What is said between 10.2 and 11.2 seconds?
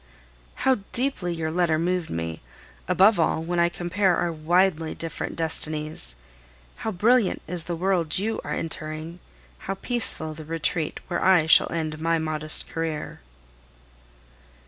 the retreat